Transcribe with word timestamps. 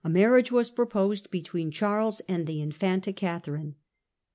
marr 0.03 0.31
j 0.31 0.39
a 0.39 0.41
g 0.41 0.49
e 0.51 0.55
was 0.55 0.71
proposed 0.71 1.29
between 1.29 1.69
Charles 1.69 2.21
and 2.21 2.47
the 2.47 2.59
Infanta 2.59 3.13
Catherine. 3.15 3.75